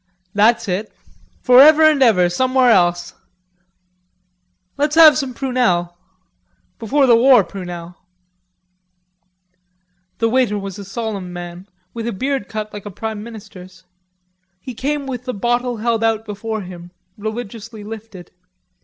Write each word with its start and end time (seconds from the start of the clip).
"That's 0.33 0.67
it.... 0.67 0.91
For 1.43 1.61
ever 1.61 1.83
and 1.83 2.01
ever, 2.01 2.27
somewhere 2.27 2.71
else! 2.71 3.13
Let's 4.75 4.95
have 4.95 5.15
some 5.15 5.35
prunelle. 5.35 5.93
Before 6.79 7.05
the 7.05 7.15
war 7.15 7.43
prunelle." 7.43 7.97
The 10.17 10.27
waiter 10.27 10.57
was 10.57 10.79
a 10.79 10.85
solemn 10.85 11.31
man, 11.31 11.67
with 11.93 12.07
a 12.07 12.13
beard 12.13 12.49
cut 12.49 12.73
like 12.73 12.87
a 12.87 12.89
prime 12.89 13.21
minister's. 13.21 13.83
He 14.59 14.73
came 14.73 15.05
with 15.05 15.25
the 15.25 15.35
bottle 15.35 15.77
held 15.77 16.03
out 16.03 16.25
before 16.25 16.61
him, 16.61 16.89
religiously 17.15 17.83
lifted. 17.83 18.31